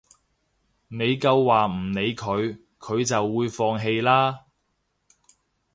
[0.87, 4.45] 你夠話唔理佢，佢就會放棄啦